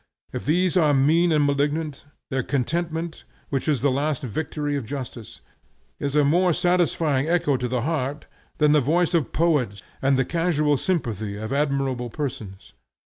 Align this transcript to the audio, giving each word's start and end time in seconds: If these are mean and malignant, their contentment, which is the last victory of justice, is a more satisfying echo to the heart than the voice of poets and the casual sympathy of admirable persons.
If 0.33 0.47
these 0.47 0.75
are 0.75 0.95
mean 0.95 1.31
and 1.31 1.45
malignant, 1.45 2.05
their 2.31 2.41
contentment, 2.41 3.23
which 3.49 3.67
is 3.67 3.83
the 3.83 3.91
last 3.91 4.23
victory 4.23 4.75
of 4.75 4.83
justice, 4.83 5.41
is 5.99 6.15
a 6.15 6.23
more 6.25 6.53
satisfying 6.53 7.29
echo 7.29 7.55
to 7.57 7.67
the 7.67 7.83
heart 7.83 8.25
than 8.57 8.71
the 8.71 8.81
voice 8.81 9.13
of 9.13 9.31
poets 9.31 9.83
and 10.01 10.17
the 10.17 10.25
casual 10.25 10.75
sympathy 10.75 11.37
of 11.37 11.53
admirable 11.53 12.09
persons. 12.09 12.73